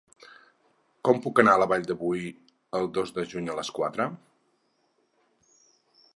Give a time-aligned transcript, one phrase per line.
[1.09, 2.31] Com puc anar a la Vall de Boí
[2.81, 4.09] el dos de juny a les quatre?